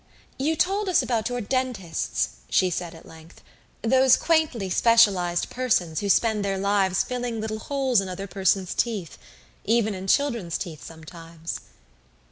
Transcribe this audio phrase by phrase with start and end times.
[0.39, 3.41] "You told us about your dentists," she said, at length,
[3.83, 9.19] "those quaintly specialized persons who spend their lives filling little holes in other persons' teeth
[9.63, 11.59] even in children's teeth sometimes."